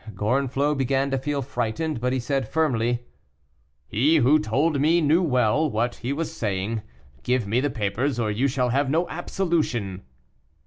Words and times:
Gorenflot 0.15 0.79
began 0.79 1.11
to 1.11 1.19
feel 1.19 1.43
frightened, 1.43 2.01
but 2.01 2.11
he 2.11 2.19
said 2.19 2.49
firmly, 2.49 3.05
"He 3.85 4.15
who 4.15 4.39
told 4.39 4.81
me 4.81 4.99
knew 4.99 5.21
well 5.21 5.69
what 5.69 5.93
he 5.97 6.11
was 6.11 6.35
saying; 6.35 6.81
give 7.21 7.45
me 7.45 7.59
the 7.59 7.69
papers, 7.69 8.17
or 8.19 8.31
you 8.31 8.47
shall 8.47 8.69
have 8.69 8.89
no 8.89 9.07
absolution." 9.09 10.01